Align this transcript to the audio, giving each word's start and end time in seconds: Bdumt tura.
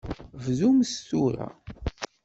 Bdumt 0.45 0.91
tura. 1.07 1.45